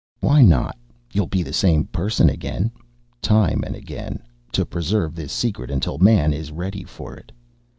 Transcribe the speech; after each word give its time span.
Why 0.19 0.41
not? 0.41 0.75
You'll 1.13 1.27
be 1.27 1.43
the 1.43 1.53
same 1.53 1.83
person 1.85 2.27
again. 2.27 2.71
Time 3.21 3.63
and 3.63 3.75
again, 3.75 4.23
to 4.51 4.65
preserve 4.65 5.13
this 5.13 5.31
secret 5.31 5.69
until 5.69 5.99
Man 5.99 6.33
is 6.33 6.51
ready 6.51 6.83
for 6.85 7.15
it. 7.15 7.31